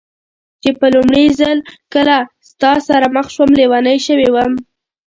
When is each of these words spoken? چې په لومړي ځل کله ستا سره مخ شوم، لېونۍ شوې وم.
چې 0.61 0.69
په 0.79 0.87
لومړي 0.95 1.25
ځل 1.39 1.57
کله 1.93 2.17
ستا 2.49 2.71
سره 2.87 3.05
مخ 3.15 3.27
شوم، 3.33 3.49
لېونۍ 3.59 3.97
شوې 4.07 4.29
وم. 4.31 4.53